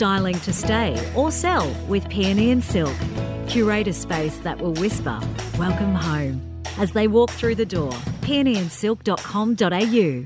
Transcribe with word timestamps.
styling 0.00 0.40
to 0.40 0.50
stay 0.50 0.96
or 1.14 1.30
sell 1.30 1.70
with 1.86 2.08
Peony 2.08 2.52
and 2.52 2.64
Silk. 2.64 2.96
Curate 3.46 3.86
a 3.86 3.92
space 3.92 4.38
that 4.38 4.58
will 4.58 4.72
whisper, 4.72 5.20
Welcome 5.58 5.94
home, 5.94 6.40
as 6.78 6.92
they 6.92 7.06
walk 7.06 7.28
through 7.28 7.56
the 7.56 7.66
door. 7.66 7.92
peonyandsilk.com.au. 8.22 10.24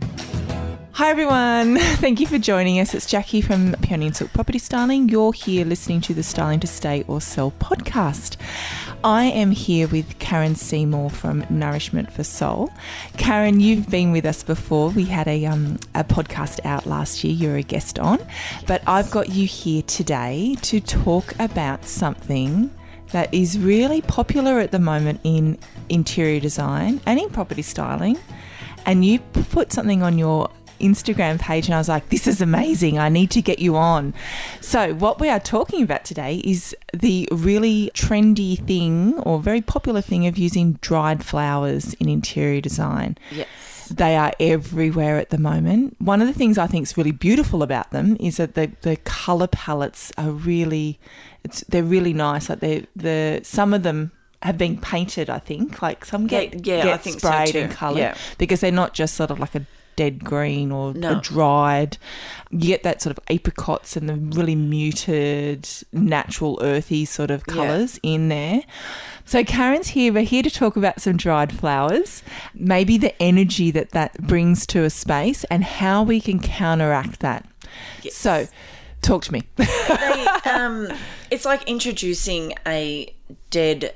Hi 0.92 1.10
everyone, 1.10 1.78
thank 1.96 2.20
you 2.20 2.28
for 2.28 2.38
joining 2.38 2.78
us. 2.78 2.94
It's 2.94 3.04
Jackie 3.04 3.40
from 3.40 3.74
Peony 3.82 4.06
and 4.06 4.14
Silk 4.14 4.32
Property 4.32 4.60
Styling. 4.60 5.08
You're 5.08 5.32
here 5.32 5.64
listening 5.64 6.00
to 6.02 6.14
the 6.14 6.22
Styling 6.22 6.60
to 6.60 6.68
Stay 6.68 7.02
or 7.08 7.20
Sell 7.20 7.50
podcast. 7.58 8.36
I 9.04 9.24
am 9.24 9.50
here 9.50 9.86
with 9.86 10.18
Karen 10.18 10.54
Seymour 10.54 11.10
from 11.10 11.44
Nourishment 11.50 12.10
for 12.10 12.24
Soul. 12.24 12.72
Karen, 13.18 13.60
you've 13.60 13.90
been 13.90 14.12
with 14.12 14.24
us 14.24 14.42
before. 14.42 14.88
We 14.88 15.04
had 15.04 15.28
a 15.28 15.44
um, 15.44 15.78
a 15.94 16.04
podcast 16.04 16.64
out 16.64 16.86
last 16.86 17.22
year. 17.22 17.34
You're 17.34 17.56
a 17.56 17.62
guest 17.62 17.98
on, 17.98 18.18
but 18.66 18.82
I've 18.86 19.10
got 19.10 19.28
you 19.28 19.46
here 19.46 19.82
today 19.82 20.56
to 20.62 20.80
talk 20.80 21.34
about 21.38 21.84
something 21.84 22.70
that 23.08 23.32
is 23.34 23.58
really 23.58 24.00
popular 24.00 24.58
at 24.58 24.70
the 24.72 24.78
moment 24.78 25.20
in 25.22 25.58
interior 25.90 26.40
design 26.40 26.98
and 27.04 27.20
in 27.20 27.28
property 27.28 27.60
styling. 27.60 28.18
And 28.86 29.04
you 29.04 29.18
put 29.18 29.70
something 29.70 30.02
on 30.02 30.16
your 30.16 30.48
Instagram 30.80 31.38
page, 31.40 31.66
and 31.66 31.74
I 31.74 31.78
was 31.78 31.88
like, 31.88 32.08
this 32.08 32.26
is 32.26 32.40
amazing. 32.40 32.98
I 32.98 33.08
need 33.08 33.30
to 33.32 33.42
get 33.42 33.58
you 33.58 33.76
on. 33.76 34.14
So, 34.60 34.94
what 34.94 35.20
we 35.20 35.28
are 35.28 35.40
talking 35.40 35.82
about 35.82 36.04
today 36.04 36.36
is 36.44 36.74
the 36.92 37.28
really 37.32 37.90
trendy 37.94 38.58
thing 38.66 39.18
or 39.20 39.38
very 39.40 39.60
popular 39.60 40.00
thing 40.00 40.26
of 40.26 40.38
using 40.38 40.74
dried 40.80 41.24
flowers 41.24 41.94
in 41.94 42.08
interior 42.08 42.60
design. 42.60 43.16
Yes. 43.30 43.46
They 43.90 44.16
are 44.16 44.32
everywhere 44.40 45.18
at 45.18 45.28
the 45.28 45.36
moment. 45.38 45.96
One 46.00 46.22
of 46.22 46.26
the 46.26 46.32
things 46.32 46.56
I 46.56 46.66
think 46.66 46.84
is 46.84 46.96
really 46.96 47.12
beautiful 47.12 47.62
about 47.62 47.90
them 47.90 48.16
is 48.18 48.38
that 48.38 48.54
the, 48.54 48.70
the 48.80 48.96
color 49.04 49.46
palettes 49.46 50.10
are 50.16 50.30
really, 50.30 50.98
it's 51.44 51.60
they're 51.68 51.82
really 51.82 52.14
nice. 52.14 52.48
Like 52.48 52.60
they 52.60 52.86
the 52.96 53.40
some 53.42 53.74
of 53.74 53.82
them 53.82 54.10
have 54.40 54.56
been 54.56 54.78
painted. 54.78 55.28
I 55.28 55.38
think 55.38 55.82
like 55.82 56.06
some 56.06 56.26
get 56.26 56.66
Yeah, 56.66 56.76
yeah, 56.76 56.82
get 56.84 56.94
I 56.94 56.96
think 56.96 57.18
sprayed 57.18 57.48
too. 57.48 57.58
and 57.58 57.72
colored 57.72 57.98
Yeah. 57.98 58.14
because 58.38 58.60
they're 58.60 58.72
not 58.72 58.94
just 58.94 59.14
sort 59.16 59.30
of 59.30 59.38
like 59.38 59.54
a 59.54 59.66
dead 59.96 60.24
green 60.24 60.70
or 60.72 60.92
No. 60.94 61.20
dried. 61.20 61.98
You 62.50 62.58
get 62.68 62.82
that 62.82 63.02
sort 63.02 63.16
of 63.16 63.24
apricots 63.30 63.96
and 63.96 64.08
the 64.08 64.14
really 64.16 64.54
muted, 64.54 65.68
natural, 65.92 66.58
earthy 66.62 67.04
sort 67.04 67.30
of 67.30 67.42
Yeah. 67.48 67.54
colours 67.54 67.98
in 68.02 68.28
there. 68.28 68.62
So 69.24 69.42
Karen's 69.44 69.88
here. 69.88 70.12
We're 70.12 70.22
here 70.24 70.42
to 70.42 70.50
talk 70.50 70.76
about 70.76 71.00
some 71.00 71.16
dried 71.16 71.52
flowers, 71.52 72.22
maybe 72.54 72.98
the 72.98 73.20
energy 73.22 73.70
that 73.70 73.90
that 73.90 74.20
brings 74.22 74.66
to 74.68 74.84
a 74.84 74.90
space, 74.90 75.44
and 75.44 75.64
how 75.64 76.02
we 76.02 76.20
can 76.20 76.38
counteract 76.40 77.20
that. 77.20 77.46
Yes. 78.02 78.14
So, 78.14 78.46
talk 79.02 79.24
to 79.24 79.32
me. 79.32 79.42
They, 79.56 80.26
um, 80.50 80.88
it's 81.30 81.44
like 81.44 81.62
introducing 81.68 82.52
a 82.66 83.12
dead, 83.50 83.94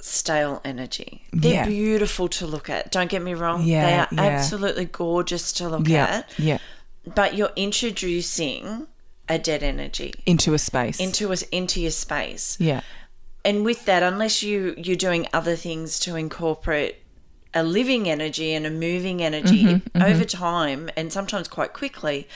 stale 0.00 0.60
energy. 0.64 1.24
They're 1.32 1.52
Yeah. 1.54 1.66
beautiful 1.66 2.28
to 2.28 2.46
look 2.46 2.68
at. 2.70 2.90
Don't 2.90 3.10
get 3.10 3.22
me 3.22 3.34
wrong. 3.34 3.64
Yeah, 3.64 3.84
they 3.86 3.94
are 3.94 4.08
yeah. 4.26 4.36
absolutely 4.36 4.86
gorgeous 4.86 5.52
to 5.54 5.68
look 5.68 5.88
at. 5.90 6.28
yeah, 6.38 6.58
But 7.14 7.34
you're 7.34 7.52
introducing 7.56 8.86
a 9.28 9.38
dead 9.38 9.62
energy 9.62 10.14
into 10.26 10.54
a 10.54 10.58
space. 10.58 10.98
into 10.98 11.32
us 11.32 11.42
into 11.52 11.80
your 11.80 11.90
space. 11.90 12.56
yeah, 12.60 12.80
and 13.44 13.64
with 13.64 13.84
that 13.84 14.02
unless 14.02 14.42
you 14.42 14.74
you're 14.76 14.96
doing 14.96 15.26
other 15.32 15.54
things 15.56 15.98
to 16.00 16.16
incorporate 16.16 16.96
a 17.54 17.62
living 17.62 18.08
energy 18.08 18.54
and 18.54 18.64
a 18.66 18.70
moving 18.70 19.22
energy 19.22 19.64
Mm-hmm, 19.64 20.02
over 20.02 20.24
time 20.24 20.88
and 20.96 21.12
sometimes 21.12 21.46
quite 21.48 21.72
quickly 21.72 22.26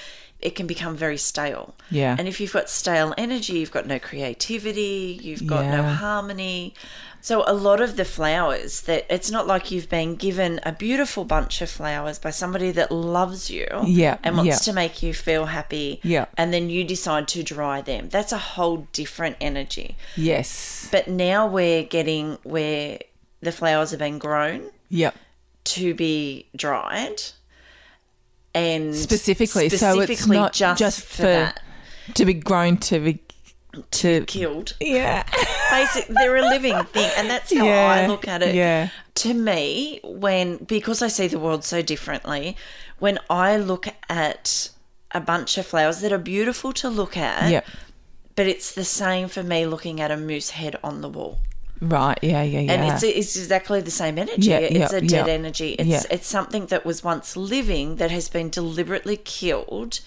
it 0.44 0.54
can 0.54 0.66
become 0.66 0.94
very 0.96 1.16
stale 1.16 1.74
Yeah. 1.90 2.14
and 2.18 2.28
if 2.28 2.40
you've 2.40 2.52
got 2.52 2.68
stale 2.70 3.14
energy 3.18 3.54
you've 3.58 3.70
got 3.72 3.86
no 3.86 3.98
creativity 3.98 5.18
you've 5.22 5.46
got 5.46 5.64
no 5.66 5.82
harmony 5.82 6.74
so 7.20 7.42
a 7.46 7.54
lot 7.54 7.80
of 7.80 7.96
the 7.96 8.04
flowers 8.04 8.82
that 8.82 9.06
it's 9.08 9.30
not 9.30 9.46
like 9.46 9.70
you've 9.70 9.88
been 9.88 10.14
given 10.14 10.60
a 10.64 10.72
beautiful 10.72 11.24
bunch 11.24 11.62
of 11.62 11.70
flowers 11.70 12.18
by 12.18 12.28
somebody 12.28 12.70
that 12.72 12.92
loves 12.92 13.50
you 13.50 13.66
Yeah, 13.86 14.18
and 14.22 14.36
wants 14.36 14.48
yeah. 14.48 14.56
to 14.56 14.72
make 14.74 15.02
you 15.02 15.14
feel 15.14 15.46
happy 15.46 16.00
Yeah. 16.02 16.26
and 16.36 16.52
then 16.52 16.68
you 16.68 16.84
decide 16.84 17.26
to 17.28 17.42
dry 17.42 17.80
them 17.80 18.08
that's 18.10 18.32
a 18.32 18.38
whole 18.38 18.86
different 18.92 19.36
energy 19.40 19.96
yes, 20.16 20.88
but 20.92 21.08
now 21.08 21.46
we're 21.46 21.82
getting 21.84 22.36
where 22.42 22.98
the 23.40 23.52
flowers 23.52 23.92
are 23.94 23.98
being 23.98 24.18
grown 24.18 24.70
yep. 24.90 25.14
to 25.64 25.94
be 25.94 26.46
dried 26.56 27.22
and 28.54 28.94
Specifically, 28.94 29.68
so 29.68 30.00
it's 30.00 30.26
not 30.26 30.52
just, 30.52 30.78
just 30.78 31.00
for, 31.04 31.22
that 31.22 31.60
To 32.14 32.24
be 32.24 32.34
grown 32.34 32.76
to 32.78 33.00
be 33.00 33.20
to 33.90 34.24
killed. 34.26 34.76
yeah. 34.80 35.24
Basic, 35.70 36.06
they're 36.06 36.36
a 36.36 36.42
living 36.42 36.80
thing, 36.84 37.10
and 37.16 37.28
that's 37.28 37.52
how 37.52 37.64
Yeah, 37.64 37.86
I 38.04 38.06
look 38.06 38.28
at 38.28 38.40
it. 38.42 38.54
yeah. 38.54 38.90
To 39.16 39.34
me, 39.34 40.00
when 40.04 40.58
because 40.58 41.02
I 41.02 41.08
see 41.08 41.26
the 41.26 41.40
world 41.40 41.64
so 41.64 41.82
differently, 41.82 42.56
when 43.00 43.18
I 43.28 43.56
look 43.56 43.88
at 44.08 44.70
a 45.10 45.20
bunch 45.20 45.58
of 45.58 45.66
flowers 45.66 46.00
that 46.02 46.12
are 46.12 46.18
beautiful 46.18 46.72
to 46.74 46.88
look 46.88 47.16
at, 47.16 47.50
Yep. 47.50 47.66
but 48.36 48.46
it's 48.46 48.72
the 48.74 48.84
same 48.84 49.26
for 49.28 49.42
me 49.42 49.66
looking 49.66 50.00
at 50.00 50.10
a 50.12 50.16
moose 50.16 50.50
head 50.50 50.76
on 50.84 51.00
the 51.00 51.08
wall. 51.08 51.38
Right. 51.80 52.18
Yeah. 52.22 52.42
Yeah. 52.42 52.60
Yeah. 52.60 52.72
and 52.72 52.92
it's 52.94 53.02
it's 53.02 53.36
exactly 53.36 53.80
the 53.80 53.90
same 53.90 54.18
energy. 54.18 54.48
Yeah, 54.50 54.58
it's 54.58 54.92
yeah, 54.92 54.98
a 54.98 55.00
dead 55.00 55.26
yeah. 55.26 55.32
energy. 55.32 55.72
It's 55.72 56.04
it's 56.10 56.26
something 56.26 56.66
that 56.66 56.86
was 56.86 57.02
once 57.04 57.36
living 57.36 57.96
that 57.96 58.10
has 58.10 58.28
been 58.28 58.48
deliberately 58.50 59.16
killed 59.16 60.00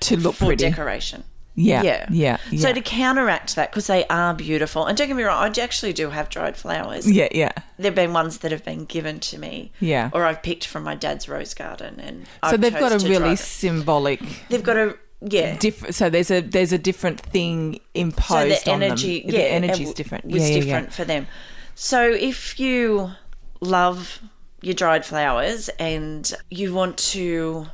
to 0.00 0.16
look 0.16 0.36
for 0.36 0.46
pretty. 0.46 0.68
decoration. 0.70 1.24
Yeah. 1.54 1.82
Yeah. 1.82 2.06
Yeah. 2.10 2.36
Yeah. 2.52 2.60
So 2.60 2.72
to 2.72 2.80
counteract 2.80 3.56
that, 3.56 3.72
because 3.72 3.88
they 3.88 4.06
are 4.06 4.32
beautiful, 4.32 4.86
and 4.86 4.96
don't 4.96 5.08
get 5.08 5.16
me 5.16 5.24
wrong, 5.24 5.42
I 5.42 5.60
actually 5.60 5.92
do 5.92 6.10
have 6.10 6.28
dried 6.28 6.56
flowers. 6.56 7.10
yeah. 7.10 7.26
Yeah. 7.32 7.50
There've 7.80 7.94
been 7.96 8.12
ones 8.12 8.38
that 8.38 8.52
have 8.52 8.64
been 8.64 8.84
given 8.84 9.18
to 9.20 9.38
me, 9.38 9.72
Yeah. 9.80 10.10
or 10.12 10.24
I've 10.24 10.40
picked 10.42 10.66
from 10.66 10.84
my 10.84 10.94
dad's 10.94 11.28
rose 11.28 11.54
garden, 11.54 11.98
and 11.98 12.26
So 12.44 12.52
I've 12.52 12.60
they've 12.60 12.72
got 12.78 12.92
a 12.92 13.08
really 13.08 13.34
symbolic. 13.34 14.20
they've 14.50 14.62
got 14.62 14.76
a 14.76 14.96
yeah. 15.20 15.56
Different. 15.58 15.94
So 15.94 16.10
there's 16.10 16.30
a 16.30 16.40
there's 16.40 16.72
a 16.72 16.78
different 16.78 17.20
thing 17.20 17.80
imposed 17.94 18.58
so 18.58 18.64
the 18.64 18.72
on 18.72 18.82
energy, 18.82 19.20
them. 19.22 19.30
yeah, 19.30 19.38
the 19.38 19.48
energy's 19.52 19.92
different. 19.94 20.24
Was 20.26 20.42
yeah, 20.42 20.48
yeah, 20.56 20.60
different 20.62 20.86
Yeah. 20.88 20.92
for 20.94 21.04
them. 21.04 21.26
So 21.74 22.10
if 22.10 22.58
you 22.60 23.12
love 23.60 24.20
your 24.62 24.74
dried 24.74 25.04
flowers 25.04 25.68
and 25.78 26.32
you 26.50 26.74
want 26.74 26.96
to. 26.98 27.66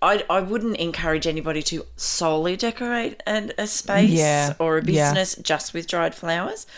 I, 0.00 0.24
I 0.30 0.40
wouldn't 0.40 0.76
encourage 0.76 1.26
anybody 1.26 1.60
to 1.64 1.84
solely 1.96 2.56
decorate 2.56 3.20
an, 3.26 3.50
a 3.58 3.66
space 3.66 4.52
or 4.60 4.78
a 4.78 4.82
business 4.82 5.34
just 5.42 5.74
with 5.74 5.88
dried 5.88 6.14
flowers. 6.14 6.68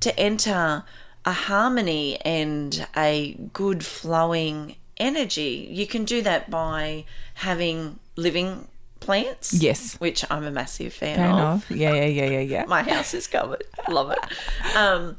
To 0.00 0.16
enter 0.16 0.84
a 1.24 1.32
harmony 1.32 2.20
and 2.20 2.86
a 2.96 3.36
good 3.52 3.84
flowing 3.84 4.76
energy, 4.96 5.68
you 5.72 5.88
can 5.88 6.04
do 6.04 6.22
that 6.22 6.50
by 6.50 7.04
having 7.34 7.98
living 8.14 8.68
plants. 9.00 9.52
Yes. 9.52 9.96
Which 10.00 10.24
I'm 10.30 10.44
a 10.44 10.50
massive 10.50 10.92
fan 10.92 11.16
Fair 11.16 11.26
of 11.26 11.32
enough. 11.32 11.70
Yeah. 11.70 11.94
Yeah. 11.94 12.04
Yeah. 12.06 12.24
Yeah. 12.30 12.40
Yeah. 12.40 12.64
my 12.66 12.82
house 12.82 13.14
is 13.14 13.26
covered. 13.26 13.64
Love 13.88 14.10
it. 14.12 14.76
Um, 14.76 15.16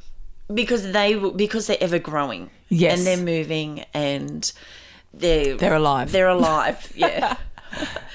because 0.54 0.92
they 0.92 1.16
because 1.16 1.68
they're 1.68 1.78
ever 1.82 2.00
growing. 2.00 2.50
Yes. 2.70 2.98
and 3.00 3.08
they're 3.08 3.26
moving 3.26 3.86
and 3.94 4.52
they're 5.14 5.56
They're 5.58 5.76
alive. 5.76 6.12
They're 6.12 6.28
alive. 6.30 6.92
Yeah. 6.96 7.36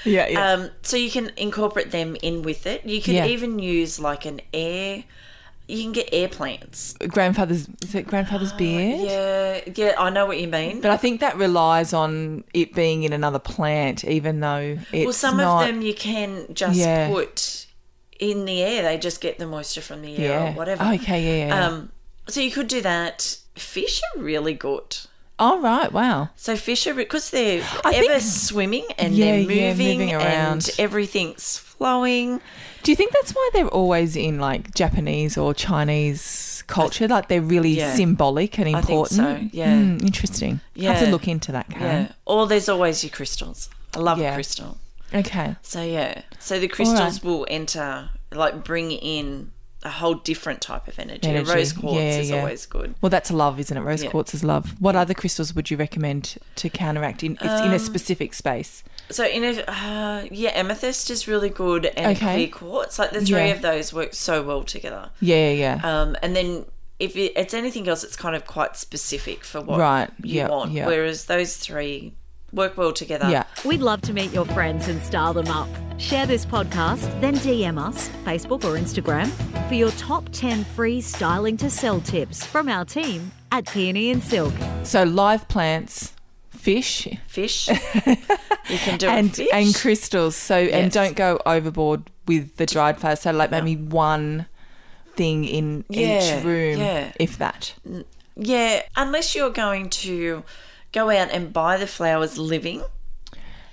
yeah. 0.03 0.27
Yeah. 0.27 0.51
um, 0.53 0.69
so 0.81 0.97
you 0.97 1.09
can 1.09 1.31
incorporate 1.37 1.91
them 1.91 2.15
in 2.21 2.41
with 2.43 2.67
it. 2.67 2.85
You 2.85 3.01
can 3.01 3.15
Yeah. 3.15 3.25
even 3.27 3.59
use 3.59 3.99
like 3.99 4.25
an 4.25 4.41
air. 4.53 5.03
You 5.67 5.81
can 5.81 5.91
get 5.93 6.09
air 6.11 6.27
plants. 6.27 6.93
grandfather's 7.07 7.67
is 7.83 7.95
it 7.95 8.05
grandfather's 8.05 8.53
beard? 8.53 9.01
Yeah, 9.01 9.61
yeah, 9.75 9.95
I 9.97 10.09
know 10.11 10.25
what 10.27 10.39
you 10.39 10.47
mean. 10.47 10.79
But 10.81 10.91
I 10.91 10.97
think 10.97 11.21
that 11.21 11.37
relies 11.37 11.91
on 11.93 12.43
it 12.53 12.73
being 12.75 13.01
in 13.03 13.13
another 13.13 13.39
plant, 13.39 14.03
even 14.05 14.39
though 14.41 14.77
it's 14.91 15.05
well, 15.05 15.13
some 15.13 15.37
not. 15.37 15.61
of 15.61 15.67
them 15.73 15.81
you 15.81 15.95
can 15.95 16.53
just 16.53 16.77
Yeah. 16.77 17.07
put 17.09 17.65
in 18.19 18.45
the 18.45 18.61
air. 18.61 18.83
They 18.83 18.97
just 18.99 19.21
get 19.21 19.39
the 19.39 19.47
moisture 19.47 19.81
from 19.81 20.01
the 20.03 20.15
air 20.17 20.29
yeah. 20.39 20.49
or 20.51 20.53
whatever. 20.53 20.83
Okay. 20.83 21.23
Yeah. 21.23 21.47
Yeah. 21.47 21.55
yeah. 21.59 21.67
Um, 21.67 21.91
so 22.27 22.41
you 22.41 22.51
could 22.51 22.67
do 22.67 22.81
that. 22.81 23.37
Fish 23.55 24.01
are 24.15 24.21
really 24.21 24.53
good. 24.53 24.97
oh 25.39 25.59
right. 25.61 25.91
Wow. 25.91 26.29
So 26.35 26.55
fish 26.55 26.85
are 26.87 26.93
because 26.93 27.31
they're 27.31 27.63
I 27.83 27.93
ever 27.95 28.07
think- 28.19 28.21
swimming 28.21 28.85
and 28.99 29.15
Yeah, 29.15 29.25
they're 29.31 29.39
yeah, 29.39 29.69
moving, 29.71 29.99
moving 29.99 30.13
around. 30.15 30.67
and 30.69 30.71
everything's 30.77 31.57
flowing. 31.77 32.41
Do 32.83 32.91
you 32.91 32.95
think 32.95 33.11
that's 33.13 33.31
why 33.33 33.49
they're 33.53 33.67
always 33.67 34.15
in 34.15 34.39
like 34.39 34.73
Japanese 34.73 35.37
or 35.37 35.53
Chinese 35.53 36.63
culture? 36.67 37.07
Like 37.07 37.27
they're 37.27 37.41
really 37.41 37.71
Yeah. 37.77 37.95
symbolic 37.95 38.57
and 38.59 38.67
I 38.69 38.81
think 38.81 38.89
important. 39.07 39.51
so, 39.51 39.57
yeah. 39.57 39.75
Hmm, 39.75 39.97
interesting. 40.05 40.59
Have 40.81 40.99
to 40.99 41.07
look 41.11 41.27
into 41.27 41.51
that, 41.51 41.67
Yeah. 41.69 42.09
Or 42.25 42.47
there's 42.47 42.69
always 42.69 43.03
your 43.03 43.11
crystals. 43.11 43.69
I 43.95 43.99
love 43.99 44.19
Yeah. 44.19 44.31
a 44.31 44.33
crystal. 44.35 44.77
Okay. 45.13 45.55
So 45.61 45.81
yeah. 45.83 46.21
So 46.39 46.59
the 46.59 46.67
crystals 46.67 47.23
will 47.23 47.45
enter 47.49 48.09
like 48.31 48.63
bring 48.63 48.91
in 48.91 49.51
a 49.85 49.89
whole 49.89 50.15
different 50.15 50.59
type 50.61 50.87
of 50.87 50.97
energy. 50.99 51.27
Energy. 51.29 51.49
A 51.51 51.55
rose 51.55 51.71
quartz 51.71 51.95
Yeah, 51.95 52.19
is 52.19 52.29
yeah. 52.31 52.37
always 52.39 52.65
good. 52.65 52.95
Well, 53.01 53.11
that's 53.11 53.31
love, 53.31 53.59
isn't 53.59 53.77
it? 53.77 53.81
Rose 53.81 54.03
Yeah. 54.03 54.09
quartz 54.09 54.33
is 54.33 54.43
love. 54.43 54.73
What 54.79 54.95
other 54.95 55.13
crystals 55.13 55.53
would 55.53 55.69
you 55.71 55.77
recommend 55.77 56.37
to 56.55 56.69
counteract 56.69 57.23
in, 57.23 57.33
it's 57.41 57.61
Um, 57.61 57.67
in 57.67 57.73
a 57.73 57.79
specific 57.79 58.33
space? 58.33 58.83
So 59.11 59.23
in 59.25 59.43
a 59.43 59.61
uh, 59.71 60.25
yeah, 60.31 60.49
amethyst 60.55 61.09
is 61.11 61.27
really 61.27 61.49
good, 61.49 61.85
and 61.85 62.17
Okay. 62.17 62.33
clear 62.35 62.47
quartz. 62.47 62.97
Like 62.99 63.11
the 63.11 63.21
three 63.23 63.51
of 63.51 63.61
those 63.61 63.93
work 63.93 64.13
so 64.15 64.41
well 64.41 64.63
together. 64.63 65.11
Yeah, 65.21 65.51
yeah. 65.51 65.79
Um, 65.83 66.17
and 66.23 66.35
then 66.35 66.65
if 66.97 67.15
it, 67.15 67.33
it's 67.35 67.53
anything 67.53 67.87
else, 67.87 68.03
it's 68.03 68.15
kind 68.15 68.35
of 68.35 68.47
quite 68.47 68.75
specific 68.77 69.43
for 69.43 69.61
what 69.61 69.79
Right, 69.79 70.09
you 70.23 70.47
want. 70.47 70.73
Whereas 70.73 71.25
those 71.25 71.57
three 71.57 72.13
work 72.53 72.77
well 72.77 72.93
together. 72.93 73.29
yeah. 73.29 73.43
We'd 73.65 73.81
love 73.81 74.01
to 74.03 74.13
meet 74.13 74.31
your 74.31 74.45
friends 74.45 74.87
and 74.87 75.01
style 75.01 75.33
them 75.33 75.47
up. 75.47 75.67
Share 75.97 76.25
this 76.25 76.45
podcast, 76.45 77.01
then 77.21 77.35
DM 77.35 77.77
us, 77.77 78.09
Facebook 78.25 78.63
or 78.65 78.77
Instagram, 78.77 79.27
for 79.67 79.75
your 79.75 79.91
top 79.91 80.27
10 80.31 80.63
free 80.65 80.99
styling 81.01 81.55
to 81.57 81.69
sell 81.69 82.01
tips 82.01 82.45
from 82.45 82.67
our 82.67 82.83
team 82.85 83.31
at 83.51 83.65
Peony 83.67 84.11
and 84.11 84.21
Silk. 84.21 84.53
So 84.83 85.03
live 85.03 85.47
plants, 85.47 86.11
fish, 86.49 87.07
Fish. 87.27 87.67
you 88.05 88.77
can 88.77 88.97
do 88.97 89.07
and 89.07 89.29
it 89.29 89.35
fish. 89.35 89.49
and 89.53 89.73
crystals. 89.75 90.35
So 90.35 90.55
and 90.55 90.91
don't 90.91 91.15
go 91.15 91.39
overboard 91.45 92.09
with 92.27 92.57
the 92.57 92.65
dried 92.65 92.97
flowers. 92.99 93.21
So 93.21 93.31
like 93.31 93.51
maybe 93.51 93.75
one 93.77 94.47
thing 95.15 95.45
in 95.45 95.85
Yeah, 95.87 96.39
each 96.39 96.43
room, 96.43 96.79
yeah. 96.79 97.13
if 97.19 97.37
that. 97.37 97.73
Yeah, 98.35 98.81
unless 98.97 99.33
you're 99.33 99.49
going 99.49 99.89
to 99.91 100.43
go 100.95 101.09
out 101.09 101.29
and 101.29 101.53
buy 101.53 101.77
the 101.77 101.85
flowers 101.85 102.37
living 102.37 102.81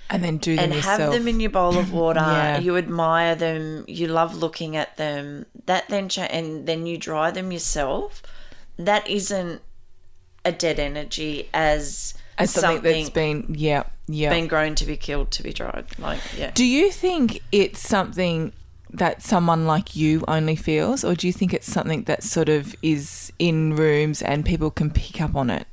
And 0.09 0.23
then 0.23 0.37
do 0.37 0.55
them 0.55 0.65
and 0.65 0.73
yourself. 0.75 0.99
have 0.99 1.11
them 1.13 1.27
in 1.27 1.39
your 1.39 1.49
bowl 1.49 1.77
of 1.77 1.91
water. 1.91 2.19
Yeah. 2.23 2.59
You 2.59 2.77
admire 2.77 3.35
them. 3.35 3.85
You 3.87 4.07
love 4.07 4.35
looking 4.35 4.75
at 4.75 4.97
them. 4.97 5.45
That 5.65 5.87
then 5.89 6.09
cha- 6.09 6.23
and 6.37 6.67
then 6.67 6.85
you 6.85 6.97
dry 6.97 7.31
them 7.31 7.51
yourself. 7.51 8.21
That 8.77 9.09
isn't 9.09 9.61
a 10.45 10.51
dead 10.51 10.79
energy 10.79 11.49
as 11.53 12.13
as 12.37 12.51
something, 12.51 12.75
something, 12.75 12.97
that's 12.97 13.09
been 13.09 13.55
yeah 13.57 13.83
yeah. 14.07 14.29
been 14.29 14.47
grown 14.47 14.75
to 14.75 14.85
be 14.85 14.97
killed 14.97 15.31
to 15.31 15.43
be 15.43 15.53
dried. 15.53 15.85
Like 15.97 16.19
yeah. 16.37 16.51
do 16.53 16.65
you 16.65 16.91
think 16.91 17.41
it's 17.51 17.79
something 17.79 18.51
that 18.89 19.23
someone 19.23 19.65
like 19.65 19.95
you 19.95 20.23
only 20.27 20.55
feels, 20.55 21.03
or 21.03 21.15
do 21.15 21.25
you 21.27 21.33
think 21.33 21.53
it's 21.53 21.71
something 21.71 22.03
that 22.03 22.23
sort 22.23 22.49
of 22.49 22.75
is 22.83 23.31
in 23.39 23.75
rooms 23.75 24.21
and 24.21 24.45
people 24.45 24.69
can 24.69 24.91
pick 24.91 25.21
up 25.21 25.35
on 25.35 25.49
it? 25.49 25.65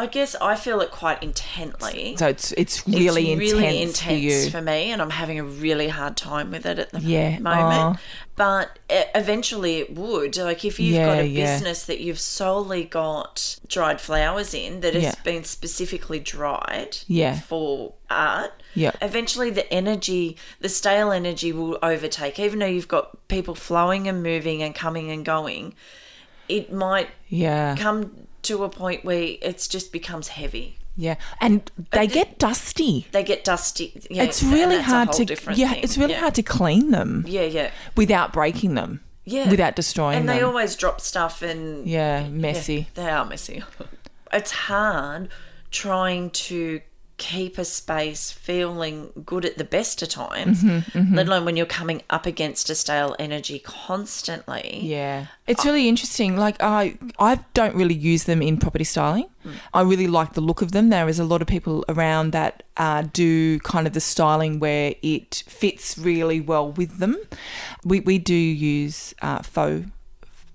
I 0.00 0.06
guess 0.06 0.34
I 0.40 0.54
feel 0.56 0.80
it 0.80 0.90
quite 0.90 1.22
intently. 1.22 2.16
So 2.16 2.26
it's 2.28 2.52
it's 2.52 2.86
really, 2.88 3.32
it's 3.32 3.52
really 3.52 3.82
intense, 3.82 4.00
for 4.00 4.12
you. 4.12 4.50
for 4.50 4.62
me, 4.62 4.90
and 4.92 5.02
I'm 5.02 5.10
having 5.10 5.38
a 5.38 5.44
really 5.44 5.88
hard 5.88 6.16
time 6.16 6.50
with 6.50 6.64
it 6.64 6.78
at 6.78 6.90
the 6.90 7.00
Yeah, 7.00 7.38
moment. 7.38 7.98
aw. 7.98 8.00
But 8.36 8.78
eventually 8.88 9.76
it 9.80 9.94
would. 9.94 10.36
Like 10.38 10.64
if 10.64 10.80
you've 10.80 10.96
got 10.96 11.18
a 11.18 11.26
yeah. 11.26 11.44
business 11.54 11.84
that 11.84 12.00
you've 12.00 12.18
solely 12.18 12.84
got 12.84 13.58
dried 13.68 14.00
flowers 14.00 14.54
in 14.54 14.80
that 14.80 14.94
has 14.94 15.02
Yeah. 15.02 15.14
been 15.22 15.44
specifically 15.44 16.18
dried 16.18 16.96
Yeah. 17.06 17.38
for 17.38 17.92
art, 18.08 18.52
Yeah. 18.74 18.92
eventually 19.02 19.50
the 19.50 19.70
energy, 19.70 20.38
the 20.60 20.70
stale 20.70 21.12
energy 21.12 21.52
will 21.52 21.78
overtake. 21.82 22.38
Even 22.38 22.60
though 22.60 22.66
you've 22.66 22.88
got 22.88 23.28
people 23.28 23.54
flowing 23.54 24.08
and 24.08 24.22
moving 24.22 24.62
and 24.62 24.74
coming 24.74 25.10
and 25.10 25.24
going, 25.26 25.74
it 26.48 26.72
might 26.72 27.08
Yeah, 27.28 27.76
come 27.78 28.26
to 28.42 28.64
a 28.64 28.68
point 28.68 29.04
where 29.04 29.36
it's 29.42 29.68
just 29.68 29.92
becomes 29.92 30.28
heavy. 30.28 30.76
yeah, 30.96 31.14
and 31.40 31.70
they 31.92 32.06
the- 32.06 32.14
get 32.14 32.38
dusty. 32.38 33.06
They 33.12 33.22
get 33.22 33.44
dusty. 33.44 34.00
Yeah, 34.10 34.24
it's 34.24 34.42
really 34.42 34.80
hard 34.82 35.12
to 35.12 35.24
yeah, 35.54 35.72
thing. 35.74 35.82
it's 35.82 35.96
really 35.96 36.12
Yeah. 36.14 36.20
hard 36.20 36.34
to 36.34 36.42
clean 36.42 36.90
them 36.90 37.24
Yeah, 37.26 37.42
yeah, 37.42 37.70
without 37.96 38.32
breaking 38.32 38.74
them. 38.74 39.00
yeah. 39.24 39.48
without 39.48 39.76
destroying 39.76 40.18
and 40.18 40.28
them. 40.28 40.34
And 40.36 40.40
they 40.40 40.44
always 40.44 40.74
drop 40.76 41.00
stuff 41.00 41.42
and 41.42 41.86
yeah, 41.86 42.28
messy. 42.28 42.74
Yeah, 42.74 42.84
they 43.04 43.10
are 43.10 43.24
messy. 43.24 43.62
it's 44.32 44.50
hard 44.52 45.28
trying 45.70 46.30
to 46.30 46.80
keep 47.20 47.58
a 47.58 47.64
space 47.66 48.32
feeling 48.32 49.12
good 49.26 49.44
at 49.44 49.58
the 49.58 49.64
best 49.64 50.00
of 50.02 50.08
times, 50.08 50.64
Mm-hmm, 50.64 51.14
let 51.14 51.28
alone 51.28 51.44
when 51.44 51.56
you're 51.56 51.66
coming 51.66 52.00
up 52.08 52.24
against 52.24 52.70
a 52.70 52.74
stale 52.74 53.14
energy 53.18 53.58
constantly. 53.58 54.80
Yeah, 54.82 55.26
it's 55.46 55.64
really 55.66 55.86
interesting. 55.86 56.36
Like 56.38 56.56
I, 56.60 56.96
I 57.18 57.40
don't 57.52 57.74
really 57.76 57.94
use 57.94 58.24
them 58.24 58.40
in 58.40 58.56
property 58.56 58.84
styling. 58.84 59.28
I 59.74 59.82
really 59.82 60.06
like 60.06 60.32
the 60.32 60.40
look 60.40 60.62
of 60.62 60.72
them. 60.72 60.88
There 60.88 61.08
is 61.08 61.18
a 61.18 61.24
lot 61.24 61.42
of 61.42 61.48
people 61.48 61.84
around 61.88 62.32
that 62.32 62.62
uh, 62.76 63.04
do 63.12 63.58
kind 63.60 63.86
of 63.86 63.92
the 63.92 64.00
styling 64.00 64.58
where 64.58 64.94
it 65.02 65.44
fits 65.46 65.98
really 65.98 66.40
well 66.40 66.72
with 66.72 66.98
them. 66.98 67.16
We 67.84 68.00
we 68.00 68.18
do 68.18 68.34
use 68.34 69.14
uh, 69.22 69.42
faux 69.42 69.86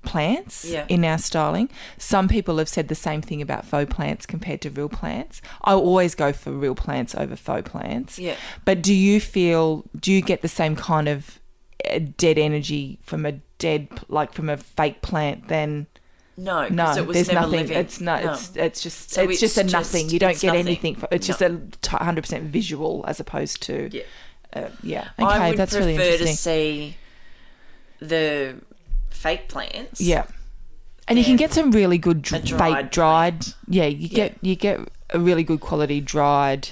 plants 0.05 0.65
Yeah. 0.65 0.85
in 0.87 1.03
our 1.03 1.17
styling. 1.17 1.69
Some 1.97 2.27
people 2.27 2.57
have 2.57 2.69
said 2.69 2.87
the 2.87 2.95
same 2.95 3.21
thing 3.21 3.41
about 3.41 3.65
faux 3.65 3.93
plants 3.93 4.25
compared 4.25 4.61
to 4.61 4.69
real 4.69 4.89
plants. 4.89 5.41
I 5.63 5.73
always 5.73 6.15
go 6.15 6.31
for 6.33 6.51
real 6.51 6.75
plants 6.75 7.15
over 7.15 7.35
faux 7.35 7.69
plants. 7.69 8.17
Yeah. 8.19 8.35
But 8.63 8.81
do 8.81 8.93
you 8.93 9.19
feel 9.19 9.83
do 9.99 10.11
you 10.11 10.21
get 10.21 10.41
the 10.41 10.47
same 10.47 10.75
kind 10.75 11.07
of 11.07 11.39
uh, 11.91 11.99
dead 12.17 12.37
energy 12.37 12.99
from 13.03 13.25
a 13.25 13.33
dead 13.57 13.87
like 14.09 14.33
from 14.33 14.49
a 14.49 14.57
fake 14.57 15.01
plant 15.01 15.47
then 15.47 15.87
No, 16.37 16.67
no 16.67 16.91
it 16.91 17.05
was 17.07 17.13
there's 17.15 17.27
never 17.29 17.41
nothing 17.41 17.59
living. 17.67 17.77
it's 17.77 18.01
not 18.01 18.23
No. 18.23 18.33
it's 18.33 18.55
it's 18.55 18.81
just 18.81 19.11
So 19.11 19.23
it's, 19.29 19.39
just 19.39 19.57
a 19.57 19.63
nothing 19.63 20.03
just- 20.03 20.13
you 20.13 20.19
don't 20.19 20.37
get 20.39 20.47
nothing. 20.47 20.67
anything 20.67 20.95
for, 20.95 21.07
it's 21.11 21.25
just 21.27 21.41
a 21.41 21.49
100% 21.49 22.41
visual 22.49 23.03
as 23.07 23.19
opposed 23.21 23.61
to 23.63 23.89
Yeah. 23.91 24.01
uh, 24.53 24.69
yeah 24.83 25.07
I 25.17 25.23
okay 25.37 25.49
would 25.49 25.57
that's 25.59 25.71
prefer 25.73 25.85
really 25.87 25.95
interesting 26.03 26.27
to 26.27 26.35
see 26.35 26.97
the 27.99 28.55
fake 29.15 29.47
plants. 29.47 29.99
yeah 30.01 30.25
and 31.07 31.17
you 31.19 31.25
can 31.25 31.35
get 31.35 31.53
some 31.53 31.71
really 31.71 31.97
good 31.97 32.21
dr- 32.21 32.43
dried 32.45 32.75
fake 32.83 32.91
dried 32.91 33.45
yeah 33.67 33.85
you 33.85 34.07
Yeah. 34.11 34.15
get 34.29 34.37
you 34.41 34.55
get 34.55 34.79
a 35.11 35.19
really 35.19 35.43
good 35.43 35.59
quality 35.61 36.01
dried 36.01 36.69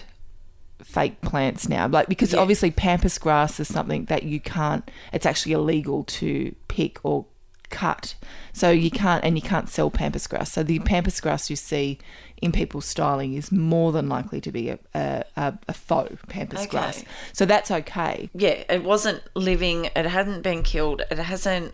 fake 0.83 1.21
plants 1.21 1.69
now 1.69 1.87
like 1.87 2.07
because 2.09 2.33
Yeah. 2.33 2.39
obviously 2.39 2.71
pampas 2.71 3.17
grass 3.17 3.59
is 3.59 3.67
something 3.67 4.05
that 4.05 4.23
you 4.23 4.39
can't 4.39 4.89
it's 5.13 5.25
actually 5.25 5.53
illegal 5.53 6.03
to 6.05 6.55
pick 6.67 6.99
or 7.03 7.25
cut 7.69 8.13
so 8.51 8.69
you 8.69 8.91
can't 8.91 9.23
and 9.23 9.35
you 9.35 9.41
can't 9.41 9.67
sell 9.69 9.89
pampas 9.89 10.27
grass 10.27 10.51
so 10.51 10.61
the 10.61 10.77
pampas 10.79 11.19
grass 11.21 11.49
you 11.49 11.55
see 11.55 11.97
in 12.41 12.51
people's 12.51 12.85
styling 12.85 13.33
is 13.33 13.51
more 13.51 13.91
than 13.91 14.09
likely 14.09 14.39
to 14.41 14.51
be 14.51 14.69
a, 14.69 14.77
a, 14.93 15.23
a, 15.37 15.53
a 15.69 15.73
faux 15.73 16.15
pampas 16.27 16.59
Okay. 16.61 16.69
grass 16.69 17.03
so 17.31 17.45
that's 17.45 17.71
okay 17.71 18.29
yeah, 18.35 18.63
it 18.69 18.83
wasn't 18.83 19.23
living. 19.35 19.85
It 19.95 20.05
hadn't 20.05 20.41
been 20.41 20.61
killed. 20.63 21.01
It 21.09 21.17
hasn't 21.17 21.73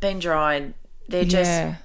been 0.00 0.18
dried. 0.18 0.74
They're 1.08 1.24
just 1.24 1.50
yeah 1.50 1.76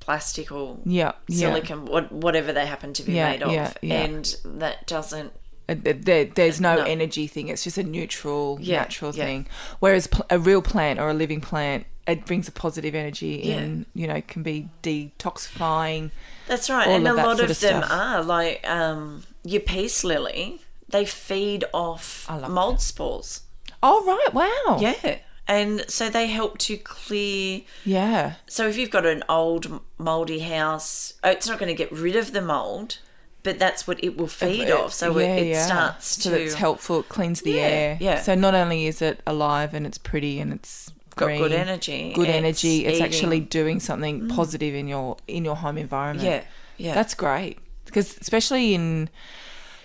plastic 0.00 0.50
or 0.50 0.78
yeah 0.84 1.12
yeah 1.28 1.50
silicon, 1.50 1.84
what, 1.84 2.10
whatever 2.10 2.52
they 2.52 2.66
happen 2.66 2.92
to 2.92 3.02
be 3.04 3.12
Yeah, 3.12 3.30
made 3.30 3.42
of, 3.44 3.52
yeah, 3.52 3.72
yeah. 3.82 4.02
and 4.02 4.36
that 4.44 4.86
doesn't. 4.88 5.32
Uh, 5.68 5.76
There, 5.78 6.24
there's 6.24 6.60
no, 6.60 6.74
No. 6.76 6.82
energy 6.82 7.28
thing. 7.28 7.46
It's 7.48 7.62
just 7.62 7.78
a 7.78 7.84
neutral, 7.84 8.58
Yeah, 8.60 8.80
natural 8.80 9.14
yeah. 9.14 9.24
thing. 9.24 9.46
Whereas 9.78 10.08
a 10.28 10.40
real 10.40 10.60
plant 10.60 10.98
or 10.98 11.10
a 11.10 11.14
living 11.14 11.40
plant, 11.40 11.86
it 12.08 12.26
brings 12.26 12.48
a 12.48 12.52
positive 12.52 12.96
energy 12.96 13.42
Yeah. 13.44 13.58
in. 13.60 13.86
You 13.94 14.08
know, 14.08 14.20
can 14.26 14.42
be 14.42 14.68
detoxifying. 14.82 16.10
That's 16.48 16.68
right, 16.68 16.88
and 16.88 17.06
a 17.06 17.14
lot 17.14 17.40
of 17.40 17.50
of 17.50 17.60
them 17.60 17.82
stuff. 17.82 17.90
are 17.92 18.22
like 18.24 18.68
um, 18.68 19.22
your 19.44 19.60
peace 19.60 20.02
lily. 20.04 20.60
They 20.88 21.04
feed 21.04 21.64
off 21.72 22.28
mold 22.48 22.80
spores. 22.80 23.42
Oh 23.82 24.04
right! 24.04 24.34
Wow. 24.34 24.78
Yeah, 24.80 25.18
and 25.56 25.84
so 25.88 26.08
they 26.08 26.26
help 26.28 26.58
to 26.58 26.76
clear. 26.76 27.62
Yeah. 27.84 28.34
So 28.46 28.66
if 28.68 28.76
you've 28.78 28.90
got 28.98 29.06
an 29.06 29.22
old 29.28 29.80
moldy 29.98 30.40
house, 30.40 31.14
oh, 31.24 31.30
it's 31.30 31.46
not 31.48 31.58
going 31.58 31.68
to 31.68 31.74
get 31.82 31.90
rid 31.92 32.16
of 32.16 32.32
the 32.32 32.40
mold, 32.42 32.98
but 33.42 33.58
that's 33.58 33.86
what 33.86 34.02
it 34.02 34.16
will 34.16 34.28
feed 34.28 34.68
It- 34.68 34.72
off. 34.72 34.92
So 34.92 35.18
yeah, 35.18 35.34
it, 35.36 35.46
it 35.48 35.56
starts 35.64 36.22
so 36.22 36.30
to 36.30 36.40
it's 36.42 36.54
helpful. 36.54 37.00
It 37.00 37.08
cleans 37.08 37.42
the 37.42 37.52
Yeah, 37.52 37.62
air. 37.62 37.98
yeah. 38.00 38.20
So 38.20 38.34
not 38.34 38.54
only 38.54 38.86
is 38.86 39.02
it 39.02 39.20
alive 39.26 39.74
and 39.74 39.86
it's 39.86 39.98
pretty 39.98 40.40
and 40.40 40.52
it's 40.52 40.90
got 41.16 41.26
green, 41.26 41.38
good 41.42 41.52
energy. 41.52 42.12
good 42.14 42.28
it's 42.28 42.36
energy. 42.38 42.86
It's 42.86 43.00
Mm. 43.00 43.04
actually 43.04 43.40
doing 43.40 43.80
something 43.80 44.28
positive 44.28 44.74
in 44.74 44.88
your 44.88 45.16
in 45.28 45.44
your 45.44 45.56
home 45.56 45.76
environment. 45.78 46.26
yeah, 46.26 46.42
yeah. 46.86 46.94
That's 46.94 47.14
great 47.14 47.58
because 47.84 48.16
especially 48.20 48.74
in 48.74 49.10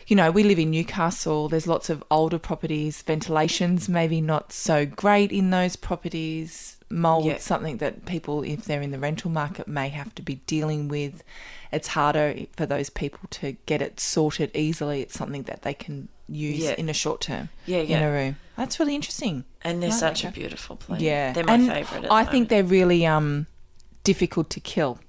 you 0.07 0.15
know 0.15 0.31
we 0.31 0.43
live 0.43 0.59
in 0.59 0.71
Newcastle. 0.71 1.49
There's 1.49 1.67
lots 1.67 1.89
of 1.89 2.03
older 2.09 2.39
properties. 2.39 3.01
Ventilation's 3.01 3.87
maybe 3.89 4.21
not 4.21 4.51
so 4.53 4.85
great 4.85 5.31
in 5.31 5.49
those 5.49 5.75
properties. 5.75 6.73
Mold 6.89 7.25
Yeah. 7.25 7.37
something 7.39 7.77
that 7.77 8.05
people, 8.05 8.43
if 8.43 8.63
they're 8.63 8.81
in 8.81 8.91
the 8.91 8.99
rental 8.99 9.29
market, 9.29 9.67
may 9.67 9.89
have 9.89 10.15
to 10.15 10.21
be 10.21 10.35
dealing 10.47 10.87
with. 10.87 11.21
It's 11.69 11.89
harder 11.89 12.33
for 12.55 12.65
those 12.65 12.89
people 12.89 13.19
to 13.31 13.57
get 13.65 13.81
it 13.81 13.99
sorted 13.99 14.51
easily. 14.55 15.01
It's 15.01 15.13
something 15.13 15.43
that 15.43 15.63
they 15.63 15.73
can 15.73 16.07
use 16.29 16.59
Yeah. 16.63 16.75
in 16.77 16.87
a 16.87 16.93
short 16.93 17.19
term. 17.19 17.49
Yeah, 17.65 17.79
In 17.79 17.89
yeah. 17.89 18.07
a 18.07 18.11
room. 18.11 18.37
That's 18.55 18.79
really 18.79 18.95
interesting. 18.95 19.43
and 19.63 19.83
they're 19.83 19.91
such 19.91 20.23
a 20.23 20.31
beautiful 20.31 20.77
plant. 20.77 21.01
Yeah, 21.01 21.33
they're 21.33 21.43
my 21.43 21.55
and 21.55 21.69
favorite. 21.69 22.07
I 22.09 22.23
think 22.23 22.47
they're 22.47 22.63
really 22.63 23.05
um 23.05 23.47
difficult 24.05 24.49
to 24.51 24.61
kill. 24.61 24.99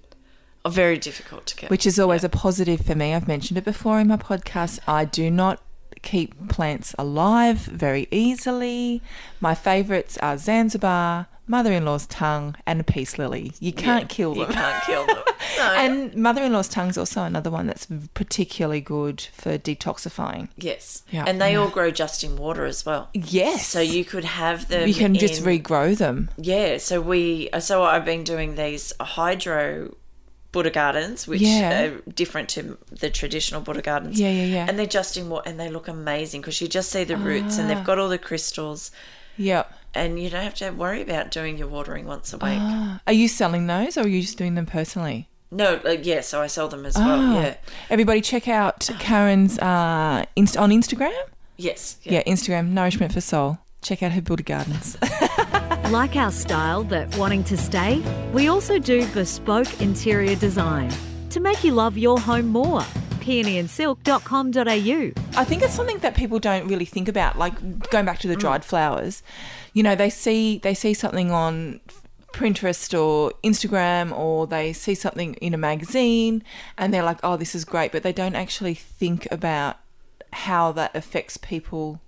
Are 0.68 0.72
very 0.72 0.98
difficult 0.98 1.46
to 1.46 1.56
get. 1.56 1.70
which 1.70 1.86
is 1.86 1.98
always 1.98 2.24
a 2.24 2.28
positive 2.28 2.80
for 2.84 2.94
me. 2.94 3.14
I've 3.14 3.28
mentioned 3.28 3.58
it 3.58 3.64
before 3.64 3.98
in 4.00 4.08
my 4.08 4.16
podcast. 4.16 4.78
I 4.86 5.04
do 5.04 5.30
not 5.30 5.60
keep 6.02 6.48
plants 6.48 6.94
alive 6.98 7.58
very 7.58 8.06
easily. 8.10 9.02
My 9.40 9.54
favourites 9.54 10.16
are 10.18 10.38
Zanzibar, 10.38 11.26
mother-in-law's 11.48 12.06
tongue, 12.06 12.54
and 12.66 12.80
a 12.80 12.84
peace 12.84 13.18
lily. 13.18 13.52
You 13.58 13.72
can't 13.72 14.04
Yeah, 14.04 14.08
kill 14.08 14.34
them. 14.34 14.48
You 14.48 14.54
can't 14.54 14.84
kill 14.84 15.06
them. 15.06 15.18
No. 15.56 15.74
And 15.74 16.14
mother-in-law's 16.14 16.68
tongue 16.68 16.90
is 16.90 16.98
also 16.98 17.22
another 17.24 17.50
one 17.50 17.66
that's 17.66 17.88
particularly 18.14 18.80
good 18.80 19.20
for 19.32 19.58
detoxifying. 19.58 20.48
yes. 20.56 21.02
Yeah, 21.10 21.24
and 21.26 21.40
they 21.40 21.52
yeah. 21.52 21.58
all 21.58 21.68
grow 21.68 21.90
just 21.90 22.22
in 22.22 22.36
water 22.36 22.64
as 22.64 22.86
well. 22.86 23.08
Yes. 23.12 23.66
So 23.66 23.80
you 23.80 24.04
could 24.04 24.24
have 24.24 24.68
them. 24.68 24.86
you 24.86 24.94
can 24.94 25.14
just 25.14 25.42
regrow 25.42 25.96
them. 25.98 26.30
Yeah, 26.36 26.76
so 26.78 27.00
we 27.00 27.50
uh, 27.52 27.58
so 27.60 27.82
I've 27.82 28.04
been 28.04 28.22
doing 28.22 28.54
these 28.54 28.92
hydro 29.00 29.96
Buddha 30.58 30.70
gardens, 30.70 31.26
which 31.28 31.40
Yeah. 31.40 31.82
are 31.82 31.90
different 32.22 32.48
to 32.50 32.76
the 32.90 33.10
traditional 33.10 33.60
Buddha 33.60 33.82
gardens. 33.82 34.18
Yeah, 34.20 34.30
yeah, 34.30 34.44
yeah. 34.56 34.66
And 34.68 34.76
they're 34.78 34.86
just 35.00 35.16
in 35.16 35.28
water, 35.30 35.48
and 35.48 35.58
they 35.60 35.68
look 35.70 35.86
amazing 35.88 36.40
because 36.40 36.60
you 36.60 36.66
just 36.68 36.90
see 36.90 37.04
the 37.04 37.16
roots, 37.16 37.56
Ah. 37.56 37.60
and 37.60 37.70
they've 37.70 37.84
got 37.84 37.98
all 37.98 38.08
the 38.08 38.18
crystals, 38.18 38.90
Yep. 39.36 39.72
and 39.94 40.20
you 40.20 40.28
don't 40.30 40.42
have 40.42 40.54
to 40.56 40.70
worry 40.70 41.00
about 41.02 41.30
doing 41.30 41.58
your 41.58 41.68
watering 41.68 42.06
once 42.06 42.32
a 42.32 42.38
week. 42.38 42.58
Ah. 42.60 43.00
Are 43.06 43.12
you 43.12 43.28
selling 43.28 43.66
those 43.68 43.96
or 43.96 44.02
are 44.02 44.08
you 44.08 44.20
just 44.20 44.36
doing 44.38 44.54
them 44.56 44.66
personally? 44.66 45.28
No, 45.50 45.80
uh, 45.86 45.90
yeah, 46.02 46.20
so 46.22 46.42
I 46.42 46.46
sell 46.48 46.68
them 46.68 46.84
as 46.84 46.96
well. 46.96 47.06
Ah. 47.08 47.40
Yeah, 47.40 47.54
Everybody 47.88 48.20
check 48.20 48.48
out 48.48 48.88
Karen's 48.98 49.58
uh, 49.60 50.24
inst- 50.36 50.56
on 50.58 50.70
Instagram. 50.70 51.14
yes, 51.56 51.96
Yeah. 52.02 52.22
Instagram, 52.24 52.70
Nourishment 52.70 53.12
for 53.12 53.20
Soul. 53.22 53.58
Check 53.80 54.02
out 54.02 54.12
her 54.12 54.20
Buddha 54.20 54.42
gardens. 54.42 54.96
Like 55.90 56.16
our 56.16 56.30
style 56.30 56.84
that 56.84 57.16
wanting 57.16 57.42
to 57.44 57.56
stay, 57.56 58.02
we 58.34 58.48
also 58.48 58.78
do 58.78 59.06
bespoke 59.12 59.80
interior 59.80 60.36
design 60.36 60.92
to 61.30 61.40
make 61.40 61.64
you 61.64 61.72
love 61.72 61.96
your 61.96 62.20
home 62.20 62.48
more. 62.48 62.82
peonyandsilk.com.au. 63.20 65.40
I 65.40 65.44
think 65.44 65.62
it's 65.62 65.72
something 65.72 65.98
that 65.98 66.14
people 66.14 66.38
don't 66.38 66.68
really 66.68 66.84
think 66.84 67.08
about. 67.08 67.38
Like 67.38 67.90
going 67.90 68.04
back 68.04 68.18
to 68.20 68.28
the 68.28 68.36
mm. 68.36 68.40
dried 68.40 68.64
flowers, 68.64 69.22
you 69.72 69.82
know, 69.82 69.94
they 69.94 70.10
see 70.10 70.58
they 70.58 70.74
see 70.74 70.92
something 70.92 71.30
on 71.30 71.80
Pinterest 72.32 72.98
or 72.98 73.32
Instagram, 73.42 74.16
or 74.16 74.46
they 74.46 74.72
see 74.72 74.94
something 74.94 75.34
in 75.34 75.54
a 75.54 75.58
magazine, 75.58 76.42
and 76.76 76.92
they're 76.92 77.02
like, 77.02 77.18
"Oh, 77.22 77.36
this 77.36 77.54
is 77.54 77.64
great," 77.64 77.92
but 77.92 78.02
they 78.02 78.12
don't 78.12 78.34
actually 78.34 78.74
think 78.74 79.26
about 79.30 79.78
how 80.32 80.72
that 80.72 80.94
affects 80.94 81.38
people 81.38 82.00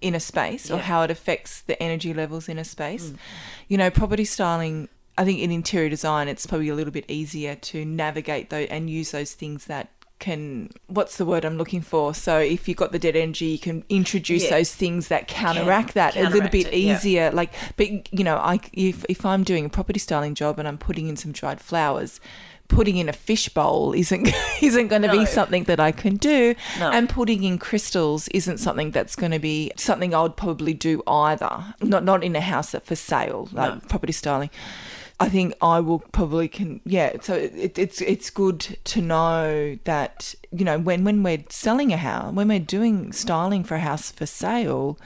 in 0.00 0.14
a 0.14 0.20
space 0.20 0.70
or 0.70 0.76
Yeah. 0.76 0.82
how 0.82 1.02
it 1.02 1.10
affects 1.10 1.60
the 1.62 1.80
energy 1.82 2.14
levels 2.14 2.48
in 2.48 2.58
a 2.58 2.64
space. 2.64 3.12
You 3.68 3.76
know, 3.78 3.90
property 3.90 4.24
styling. 4.24 4.88
I 5.16 5.24
think 5.24 5.40
in 5.40 5.50
interior 5.50 5.88
design, 5.88 6.28
it's 6.28 6.46
probably 6.46 6.68
a 6.68 6.74
little 6.76 6.92
bit 6.92 7.04
easier 7.08 7.56
to 7.56 7.84
navigate 7.84 8.50
though 8.50 8.66
and 8.70 8.88
use 8.88 9.10
those 9.10 9.34
things 9.34 9.64
that 9.66 9.88
can. 10.20 10.70
What's 10.86 11.16
the 11.16 11.24
word 11.24 11.44
I'm 11.44 11.56
looking 11.58 11.80
for? 11.80 12.14
So 12.14 12.38
if 12.38 12.68
you've 12.68 12.76
got 12.76 12.92
the 12.92 12.98
dead 13.00 13.16
energy, 13.16 13.46
you 13.46 13.58
can 13.58 13.84
introduce 13.88 14.44
Yeah. 14.44 14.50
those 14.50 14.72
things 14.74 15.08
that 15.08 15.26
counteract 15.26 15.94
that 15.94 16.16
a 16.16 16.28
little 16.30 16.48
bit 16.48 16.68
it, 16.68 16.74
yeah. 16.78 16.96
easier. 16.96 17.30
Like, 17.32 17.52
but 17.76 17.88
you 18.12 18.22
know, 18.24 18.36
I 18.36 18.60
if 18.72 19.04
if 19.08 19.26
I'm 19.26 19.42
doing 19.42 19.64
a 19.64 19.68
property 19.68 19.98
styling 19.98 20.34
job 20.36 20.58
and 20.60 20.68
I'm 20.68 20.78
putting 20.78 21.08
in 21.08 21.16
some 21.16 21.32
dried 21.32 21.60
flowers. 21.60 22.20
Putting 22.68 22.96
in 22.98 23.08
a 23.08 23.12
fishbowl 23.12 23.92
isn't 23.94 24.28
isn't 24.62 24.88
going 24.88 25.02
to 25.02 25.10
be 25.10 25.24
something 25.26 25.64
that 25.64 25.80
I 25.80 25.90
can 25.90 26.16
do, 26.16 26.54
No. 26.78 26.90
and 26.92 27.08
putting 27.08 27.42
in 27.42 27.58
crystals 27.58 28.28
isn't 28.28 28.58
something 28.58 28.90
that's 28.92 29.16
going 29.16 29.32
to 29.32 29.38
be 29.38 29.72
something 29.76 30.14
I 30.14 30.22
would 30.22 30.36
probably 30.36 30.74
do 30.74 31.02
either. 31.06 31.74
Not 31.80 32.04
not 32.04 32.22
in 32.22 32.36
a 32.36 32.40
house 32.40 32.72
that 32.72 32.84
for 32.86 32.94
sale, 32.94 33.48
like 33.52 33.74
No. 33.74 33.80
property 33.88 34.12
styling. 34.12 34.50
I 35.20 35.28
think 35.28 35.54
I 35.60 35.80
will 35.80 35.98
probably 36.12 36.46
can 36.46 36.80
yeah. 36.84 37.14
So 37.22 37.34
it, 37.34 37.76
it's 37.78 38.00
it's 38.02 38.30
good 38.30 38.60
to 38.84 39.00
know 39.00 39.78
that 39.84 40.34
you 40.52 40.64
know 40.64 40.78
when 40.78 41.02
when 41.04 41.22
we're 41.24 41.44
selling 41.48 41.92
a 41.92 41.96
house, 41.96 42.32
when 42.34 42.48
we're 42.48 42.60
doing 42.60 43.12
styling 43.12 43.64
for 43.64 43.74
a 43.76 43.80
house 43.80 44.12
for 44.12 44.26
sale. 44.26 44.98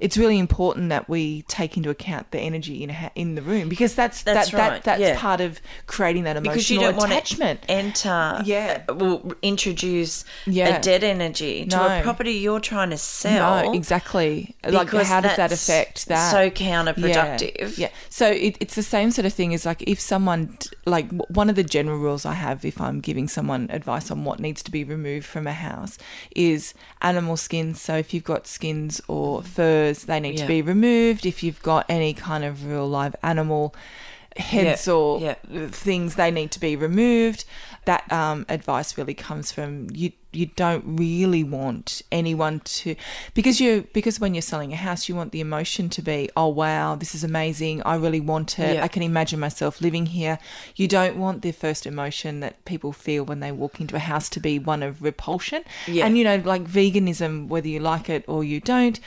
It's 0.00 0.16
really 0.16 0.38
important 0.38 0.88
that 0.88 1.08
we 1.08 1.42
take 1.42 1.76
into 1.76 1.90
account 1.90 2.30
the 2.30 2.38
energy 2.40 2.82
in 2.82 2.88
ha- 2.90 3.10
in 3.14 3.34
the 3.34 3.42
room 3.42 3.68
because 3.68 3.94
that's, 3.94 4.22
That's 4.22 4.50
that, 4.50 4.58
right, 4.58 4.70
that 4.72 4.84
that's 4.84 5.00
yeah. 5.00 5.18
part 5.18 5.40
of 5.40 5.60
creating 5.86 6.24
that 6.24 6.36
emotional 6.36 6.54
because 6.54 6.70
you 6.70 6.80
don't 6.80 6.96
want 6.96 7.12
attachment. 7.12 7.62
to 7.62 7.70
enter, 7.70 8.42
Yeah. 8.44 8.82
uh, 8.88 8.94
well, 8.94 9.32
introduce 9.42 10.24
Yeah. 10.46 10.78
a 10.78 10.82
dead 10.82 11.04
energy 11.04 11.66
to 11.66 11.76
No. 11.76 11.98
a 11.98 12.02
property 12.02 12.32
you're 12.32 12.60
trying 12.60 12.90
to 12.90 12.96
sell. 12.96 13.64
No, 13.64 13.72
exactly. 13.74 14.56
Like, 14.64 14.88
how 14.90 15.20
does 15.20 15.36
that 15.36 15.52
affect 15.52 16.06
that? 16.08 16.30
So 16.30 16.50
counterproductive. 16.50 17.76
Yeah. 17.78 17.88
So 18.08 18.30
it, 18.30 18.56
it's 18.60 18.74
the 18.74 18.82
same 18.82 19.10
sort 19.10 19.26
of 19.26 19.32
thing 19.32 19.52
as 19.54 19.66
like 19.66 19.82
if 19.86 20.00
someone, 20.00 20.56
like 20.86 21.10
one 21.28 21.50
of 21.50 21.56
the 21.56 21.64
general 21.64 21.98
rules 21.98 22.24
I 22.24 22.34
have 22.34 22.64
if 22.64 22.80
I'm 22.80 23.00
giving 23.00 23.28
someone 23.28 23.68
advice 23.70 24.10
on 24.10 24.24
what 24.24 24.40
needs 24.40 24.62
to 24.62 24.70
be 24.70 24.84
removed 24.84 25.26
from 25.26 25.46
a 25.46 25.52
house 25.52 25.98
is 26.34 26.74
animal 27.02 27.36
skins. 27.36 27.80
So 27.80 27.96
if 27.96 28.14
you've 28.14 28.24
got 28.24 28.46
skins 28.46 29.00
or 29.08 29.42
furs, 29.42 29.89
they 29.98 30.20
need 30.20 30.36
to 30.38 30.46
be 30.46 30.62
removed. 30.62 31.26
If 31.26 31.42
you've 31.42 31.62
got 31.62 31.86
any 31.88 32.14
kind 32.14 32.44
of 32.44 32.66
real 32.66 32.88
live 32.88 33.14
animal 33.22 33.74
heads 34.36 34.86
Yeah, 34.86 34.92
or 34.92 35.20
yeah. 35.20 35.34
things, 35.70 36.14
they 36.14 36.30
need 36.30 36.50
to 36.52 36.60
be 36.60 36.76
removed. 36.76 37.44
That 37.86 38.10
um, 38.12 38.46
advice 38.48 38.96
really 38.96 39.14
comes 39.14 39.50
from 39.52 39.88
you. 39.92 40.12
You 40.32 40.46
don't 40.46 40.84
really 40.86 41.42
want 41.42 42.02
anyone 42.12 42.60
to 42.60 42.94
because 43.34 43.60
you 43.60 43.88
because 43.92 44.20
when 44.20 44.32
you're 44.32 44.42
selling 44.42 44.72
a 44.72 44.76
house, 44.76 45.08
you 45.08 45.16
want 45.16 45.32
the 45.32 45.40
emotion 45.40 45.88
to 45.88 46.02
be, 46.02 46.30
oh 46.36 46.46
wow, 46.46 46.94
this 46.94 47.16
is 47.16 47.24
amazing. 47.24 47.82
I 47.82 47.96
really 47.96 48.20
want 48.20 48.56
it. 48.60 48.74
Yeah. 48.76 48.84
I 48.84 48.86
can 48.86 49.02
imagine 49.02 49.40
myself 49.40 49.80
living 49.80 50.06
here. 50.06 50.38
You 50.76 50.86
don't 50.86 51.16
want 51.16 51.42
the 51.42 51.50
first 51.50 51.84
emotion 51.84 52.38
that 52.40 52.64
people 52.64 52.92
feel 52.92 53.24
when 53.24 53.40
they 53.40 53.50
walk 53.50 53.80
into 53.80 53.96
a 53.96 53.98
house 53.98 54.28
to 54.28 54.38
be 54.40 54.56
one 54.60 54.84
of 54.84 55.02
repulsion. 55.02 55.64
Yeah. 55.88 56.06
And 56.06 56.16
you 56.16 56.22
know, 56.22 56.36
like 56.36 56.62
veganism, 56.62 57.48
whether 57.48 57.66
you 57.66 57.80
like 57.80 58.08
it 58.08 58.24
or 58.28 58.44
you 58.44 58.60
don't, 58.60 59.00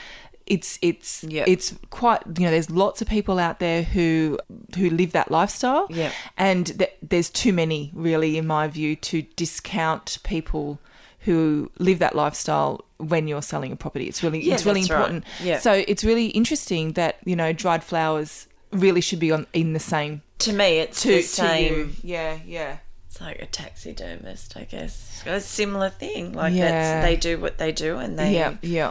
it's 0.46 0.78
it's 0.82 1.24
Yeah. 1.24 1.44
it's 1.46 1.74
quite 1.90 2.22
you 2.38 2.44
know 2.44 2.50
there's 2.50 2.70
lots 2.70 3.00
of 3.02 3.08
people 3.08 3.38
out 3.38 3.58
there 3.60 3.82
who 3.82 4.38
who 4.76 4.90
live 4.90 5.12
that 5.12 5.30
lifestyle 5.30 5.86
Yeah. 5.90 6.12
and 6.36 6.66
th- 6.78 6.92
there's 7.02 7.30
too 7.30 7.52
many 7.52 7.90
really 7.94 8.36
in 8.36 8.46
my 8.46 8.68
view 8.68 8.94
to 8.96 9.22
discount 9.36 10.18
people 10.22 10.78
who 11.20 11.70
live 11.78 11.98
that 12.00 12.14
lifestyle 12.14 12.84
when 12.98 13.26
you're 13.26 13.40
selling 13.42 13.72
a 13.72 13.76
property 13.76 14.06
it's 14.06 14.22
really 14.22 14.40
Yeah, 14.42 14.54
it's 14.54 14.66
really 14.66 14.80
that's 14.82 14.90
right. 14.90 14.98
important 15.00 15.24
Yeah. 15.42 15.58
so 15.60 15.72
it's 15.72 16.04
really 16.04 16.26
interesting 16.26 16.92
that 16.92 17.16
you 17.24 17.36
know 17.36 17.52
dried 17.54 17.82
flowers 17.82 18.46
really 18.70 19.00
should 19.00 19.20
be 19.20 19.32
on 19.32 19.46
in 19.54 19.72
the 19.72 19.80
same 19.80 20.20
To 20.40 20.52
me, 20.52 20.78
it's 20.80 21.00
to, 21.02 21.08
the 21.08 21.22
same. 21.22 21.96
yeah 22.02 22.38
yeah 22.44 22.78
It's 23.08 23.20
like 23.20 23.40
a 23.40 23.46
taxidermist, 23.46 24.56
I 24.56 24.64
guess. 24.64 25.22
A 25.24 25.40
similar 25.40 25.88
thing. 25.90 26.32
Like 26.32 26.52
Yeah. 26.52 26.70
that's 26.70 27.06
they 27.06 27.16
do 27.16 27.38
what 27.40 27.56
they 27.58 27.70
do, 27.72 27.96
and 27.98 28.18
they 28.18 28.34
yeah 28.34 28.56
yeah 28.60 28.90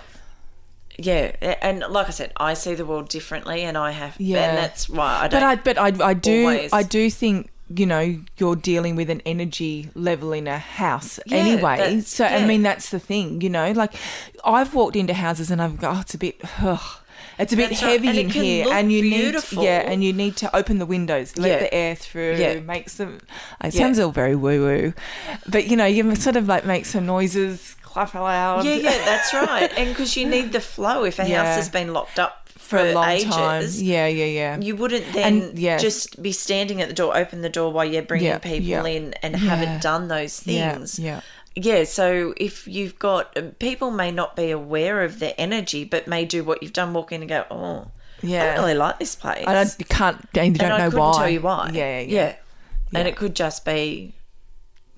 yeah. 0.97 1.31
And 1.61 1.79
like 1.89 2.07
I 2.07 2.11
said, 2.11 2.31
I 2.37 2.53
see 2.53 2.75
the 2.75 2.85
world 2.85 3.09
differently, 3.09 3.63
and 3.63 3.77
I 3.77 3.91
have. 3.91 4.15
Yeah. 4.19 4.49
and 4.49 4.57
that's 4.57 4.89
why 4.89 5.19
I 5.23 5.27
don't. 5.27 5.39
But 5.39 5.43
I 5.43 5.55
but 5.55 5.77
I 6.03 6.09
I 6.09 6.13
do 6.13 6.41
always- 6.43 6.73
I 6.73 6.83
do 6.83 7.09
think 7.09 7.49
you 7.75 7.85
know 7.85 8.19
you're 8.37 8.55
dealing 8.57 8.95
with 8.95 9.09
an 9.09 9.21
energy 9.25 9.89
level 9.95 10.33
in 10.33 10.47
a 10.47 10.57
house 10.59 11.19
Yeah, 11.25 11.37
anyway. 11.37 12.01
So 12.01 12.25
I 12.25 12.45
mean 12.45 12.61
that's 12.61 12.89
the 12.89 12.99
thing, 12.99 13.41
you 13.41 13.49
know. 13.49 13.71
Like 13.71 13.93
I've 14.45 14.73
walked 14.75 14.95
into 14.95 15.13
houses 15.13 15.49
and 15.49 15.61
I've 15.61 15.79
got 15.79 15.95
oh, 15.95 15.99
it's 16.01 16.13
a 16.13 16.17
bit. 16.17 16.39
Ugh. 16.61 16.79
It's 17.39 17.51
a 17.51 17.55
bit 17.55 17.69
That's 17.69 17.81
right. 17.81 17.93
heavy 17.93 18.09
it 18.09 18.17
in 18.17 18.29
here, 18.29 18.67
and 18.71 18.91
you 18.91 19.01
beautiful. 19.01 19.63
need 19.63 19.65
yeah, 19.67 19.89
and 19.89 20.03
you 20.03 20.13
need 20.13 20.35
to 20.37 20.55
open 20.55 20.77
the 20.77 20.85
windows, 20.85 21.35
let 21.35 21.47
Yeah. 21.49 21.59
the 21.61 21.73
air 21.73 21.95
through, 21.95 22.35
Yeah. 22.35 22.59
make 22.59 22.89
some. 22.89 23.15
It 23.63 23.73
Yeah. 23.73 23.81
sounds 23.81 23.97
all 23.97 24.11
very 24.11 24.35
woo 24.35 24.61
woo, 24.63 24.93
but 25.49 25.65
you 25.65 25.75
know 25.75 25.85
you 25.85 26.13
sort 26.15 26.35
of 26.35 26.47
like 26.47 26.63
make 26.65 26.85
some 26.85 27.07
noises, 27.07 27.75
yeah, 27.95 28.75
yeah, 28.75 29.05
that's 29.05 29.33
right. 29.33 29.71
And 29.77 29.89
because 29.89 30.15
you 30.17 30.27
need 30.27 30.51
the 30.51 30.59
flow. 30.61 31.03
If 31.03 31.19
a 31.19 31.27
Yeah. 31.27 31.43
house 31.45 31.55
has 31.55 31.69
been 31.69 31.93
locked 31.93 32.19
up 32.19 32.49
for 32.49 32.79
a 32.79 32.93
long 32.93 33.09
ages, 33.09 33.29
time. 33.29 33.63
Yeah, 33.77 34.07
yeah, 34.07 34.25
yeah. 34.25 34.59
you 34.59 34.75
wouldn't 34.75 35.11
then 35.13 35.41
And, 35.43 35.59
yes. 35.59 35.81
just 35.81 36.21
be 36.23 36.31
standing 36.31 36.81
at 36.81 36.87
the 36.87 36.93
door, 36.93 37.15
open 37.15 37.41
the 37.41 37.49
door 37.49 37.71
while 37.71 37.85
you're 37.85 38.01
bringing 38.01 38.27
Yeah, 38.27 38.37
people 38.39 38.67
yeah. 38.67 38.85
in, 38.85 39.13
and 39.21 39.35
haven't 39.35 39.81
done 39.81 40.07
those 40.07 40.39
things. 40.39 40.97
yeah. 40.99 41.21
Yeah, 41.55 41.83
so 41.83 42.33
if 42.37 42.67
you've 42.67 42.97
got 42.97 43.37
um, 43.37 43.51
people 43.59 43.91
may 43.91 44.09
not 44.09 44.35
be 44.35 44.49
aware 44.49 45.03
of 45.03 45.19
their 45.19 45.35
energy, 45.37 45.83
but 45.83 46.07
may 46.07 46.25
do 46.25 46.43
what 46.43 46.63
you've 46.63 46.73
done, 46.73 46.93
walk 46.93 47.11
in 47.11 47.21
and 47.21 47.29
go, 47.29 47.45
oh, 47.51 47.91
yeah 48.23 48.43
I 48.43 48.55
don't 48.55 48.65
really 48.65 48.73
like 48.79 48.97
this 48.97 49.15
place. 49.15 49.43
I 49.45 49.53
don't, 49.53 49.75
you 49.77 49.85
can't, 49.85 50.17
you 50.33 50.41
don't 50.51 50.61
and 50.61 50.73
I 50.73 50.77
know 50.79 50.85
couldn't 50.89 50.99
why. 50.99 51.17
tell 51.19 51.29
you 51.29 51.41
why. 51.41 51.69
Yeah, 51.71 51.99
yeah, 51.99 51.99
yeah. 51.99 52.07
yeah. 52.07 52.35
And 52.95 53.05
Yeah. 53.05 53.11
it 53.11 53.15
could 53.17 53.35
just 53.35 53.65
be 53.65 54.15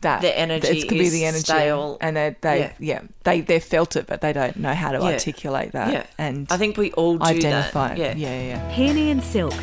that 0.05 0.21
the 0.21 0.33
energy 0.45 0.67
it 0.79 0.87
could 0.89 0.97
be 0.97 1.09
the 1.09 1.25
energy 1.25 1.43
stale. 1.43 1.97
and 2.01 2.15
they 2.15 2.35
they 2.41 2.59
yeah. 2.59 2.71
Yeah. 2.79 3.01
they 3.23 3.41
they 3.41 3.59
felt 3.59 3.95
it 3.95 4.05
but 4.07 4.21
they 4.21 4.33
don't 4.33 4.55
know 4.65 4.73
how 4.73 4.91
to 4.91 4.99
Yeah. 4.99 5.13
articulate 5.13 5.71
that 5.73 5.91
yeah. 5.91 6.05
and 6.17 6.47
I 6.49 6.57
think 6.57 6.77
we 6.77 6.91
all 6.93 7.17
do 7.17 7.25
identify 7.25 7.89
that. 7.89 7.99
it 7.99 8.17
Yeah. 8.17 8.29
yeah 8.33 8.47
yeah 8.51 8.73
Peony 8.75 9.11
and 9.11 9.21
Silk. 9.23 9.53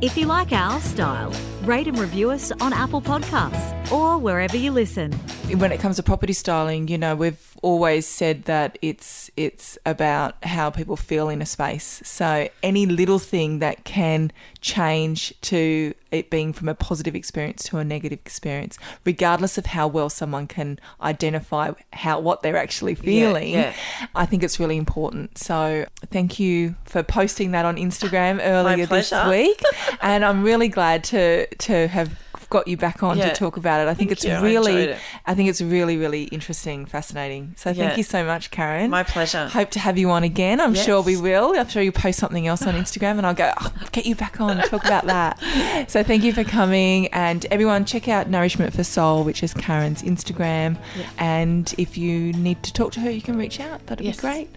If 0.00 0.16
you 0.16 0.26
like 0.26 0.52
our 0.52 0.80
style, 0.80 1.32
Rate 1.68 1.86
and 1.86 1.98
review 1.98 2.30
us 2.30 2.50
on 2.62 2.72
Apple 2.72 3.02
Podcasts 3.02 3.92
or 3.92 4.16
wherever 4.16 4.56
you 4.56 4.70
listen. 4.70 5.12
when 5.58 5.70
it 5.70 5.80
comes 5.80 5.96
to 5.96 6.02
property 6.02 6.32
styling, 6.32 6.88
you 6.88 6.96
know, 6.96 7.14
we've 7.14 7.56
always 7.62 8.06
said 8.06 8.44
that 8.44 8.78
it's 8.82 9.30
it's 9.36 9.78
about 9.84 10.42
how 10.44 10.70
people 10.70 10.96
feel 10.96 11.28
in 11.28 11.42
a 11.42 11.46
space. 11.46 12.00
So 12.04 12.48
any 12.62 12.86
little 12.86 13.18
thing 13.18 13.58
that 13.58 13.84
can 13.84 14.32
change 14.60 15.38
to 15.42 15.94
it 16.10 16.30
being 16.30 16.52
from 16.52 16.68
a 16.68 16.74
positive 16.74 17.14
experience 17.14 17.64
to 17.64 17.78
a 17.78 17.84
negative 17.84 18.18
experience, 18.24 18.78
regardless 19.04 19.58
of 19.58 19.66
how 19.66 19.86
well 19.86 20.08
someone 20.08 20.46
can 20.46 20.78
identify 21.02 21.72
how 21.92 22.18
what 22.20 22.42
they're 22.42 22.56
actually 22.56 22.94
feeling, 22.94 23.52
yeah. 23.52 23.74
I 24.14 24.26
think 24.26 24.42
it's 24.42 24.58
really 24.58 24.76
important. 24.76 25.38
So 25.38 25.86
thank 26.06 26.38
you 26.38 26.76
for 26.84 27.02
posting 27.02 27.50
that 27.52 27.64
on 27.64 27.76
Instagram 27.76 28.40
earlier 28.42 28.86
this 28.86 29.12
week, 29.28 29.60
and 30.00 30.24
I'm 30.24 30.42
really 30.42 30.68
glad 30.68 31.04
to 31.04 31.46
to 31.58 31.88
have 31.88 32.18
got 32.50 32.66
you 32.68 32.76
back 32.76 33.02
on 33.02 33.18
Yeah. 33.18 33.28
to 33.30 33.34
talk 33.34 33.56
about 33.56 33.80
it. 33.80 33.88
I 33.90 33.94
think 33.94 34.10
Thank 34.10 34.12
it's 34.12 34.24
you. 34.24 34.38
Really 34.40 34.72
enjoyed 34.72 34.88
it. 34.90 34.98
I 35.26 35.34
think 35.34 35.48
it's 35.50 35.60
really, 35.60 35.96
really 35.96 36.24
interesting, 36.24 36.86
fascinating. 36.86 37.54
So 37.56 37.70
Yeah. 37.70 37.86
thank 37.86 37.98
you 37.98 38.02
so 38.04 38.24
much, 38.24 38.50
Karen. 38.50 38.90
My 38.90 39.02
pleasure. 39.02 39.48
Hope 39.48 39.70
to 39.72 39.78
have 39.78 39.98
you 39.98 40.10
on 40.10 40.22
again. 40.24 40.60
I'm 40.60 40.74
sure 40.74 41.02
we 41.02 41.16
will. 41.16 41.54
I'm 41.58 41.68
sure 41.68 41.82
you 41.82 41.92
post 41.92 42.18
something 42.18 42.46
else 42.46 42.62
on 42.66 42.74
Instagram 42.74 43.18
and 43.18 43.26
I'll 43.26 43.34
go, 43.34 43.52
oh, 43.60 43.72
get 43.92 44.06
you 44.06 44.14
back 44.14 44.40
on 44.40 44.58
and 44.58 44.64
talk 44.70 44.84
about 44.84 45.06
that. 45.06 45.38
So 45.88 46.02
thank 46.02 46.22
you 46.24 46.32
for 46.32 46.44
coming. 46.44 47.06
And 47.08 47.46
everyone, 47.50 47.84
check 47.84 48.08
out 48.08 48.28
Nourishment 48.28 48.74
for 48.74 48.82
Soul, 48.84 49.24
which 49.24 49.42
is 49.42 49.54
Karen's 49.54 50.02
Instagram. 50.02 50.76
And 51.18 51.72
if 51.78 51.96
you 51.96 52.32
need 52.32 52.62
to 52.64 52.72
talk 52.72 52.92
to 52.92 53.00
her, 53.00 53.10
you 53.10 53.22
can 53.22 53.36
reach 53.38 53.60
out. 53.60 53.86
That'd 53.86 54.04
Yes. 54.04 54.16
be 54.16 54.20
great. 54.22 54.50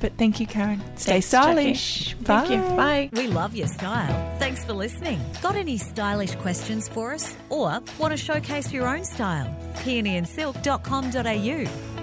But 0.00 0.12
thank 0.18 0.40
you, 0.40 0.46
Karen. 0.46 0.80
Stay 0.96 1.12
Thanks, 1.20 1.30
Jackie. 1.30 1.74
stylish. 1.74 2.14
Bye. 2.14 2.24
Thank 2.46 2.50
you. 2.50 2.76
Bye. 2.76 3.10
We 3.12 3.26
love 3.26 3.54
your 3.56 3.68
style. 3.68 4.36
Thanks 4.38 4.64
for 4.64 4.72
listening. 4.72 5.20
Got 5.42 5.56
any 5.56 5.76
stylish 5.78 6.34
questions 6.36 6.88
for 6.88 7.12
us? 7.14 7.36
Or 7.48 7.82
want 7.98 8.12
to 8.12 8.16
showcase 8.16 8.72
your 8.72 8.86
own 8.86 9.04
style? 9.04 9.52
peonyandsilk.com.au 9.74 11.97